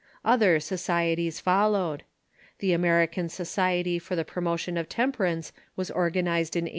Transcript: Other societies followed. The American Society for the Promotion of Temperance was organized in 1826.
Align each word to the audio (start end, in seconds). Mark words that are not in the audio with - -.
Other 0.25 0.59
societies 0.59 1.39
followed. 1.39 2.01
The 2.57 2.73
American 2.73 3.29
Society 3.29 3.99
for 3.99 4.15
the 4.15 4.25
Promotion 4.25 4.75
of 4.75 4.89
Temperance 4.89 5.53
was 5.75 5.91
organized 5.91 6.55
in 6.55 6.63
1826. 6.63 6.69